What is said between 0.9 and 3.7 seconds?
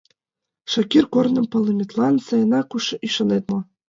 корным палыметлан сайынак ӱшанет мо?